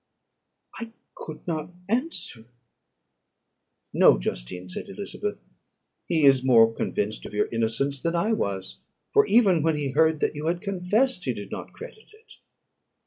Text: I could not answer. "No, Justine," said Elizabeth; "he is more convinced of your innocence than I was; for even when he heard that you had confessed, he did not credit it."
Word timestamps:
I 0.79 0.93
could 1.13 1.45
not 1.47 1.71
answer. 1.87 2.45
"No, 3.93 4.17
Justine," 4.17 4.67
said 4.67 4.89
Elizabeth; 4.89 5.41
"he 6.07 6.25
is 6.25 6.43
more 6.43 6.73
convinced 6.73 7.27
of 7.27 7.35
your 7.35 7.45
innocence 7.51 8.01
than 8.01 8.15
I 8.15 8.33
was; 8.33 8.79
for 9.11 9.27
even 9.27 9.61
when 9.61 9.75
he 9.75 9.91
heard 9.91 10.19
that 10.21 10.33
you 10.33 10.47
had 10.47 10.59
confessed, 10.59 11.25
he 11.25 11.35
did 11.35 11.51
not 11.51 11.73
credit 11.73 12.09
it." 12.13 12.33